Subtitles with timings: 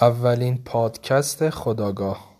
[0.00, 2.30] اولین پادکست خودآگاه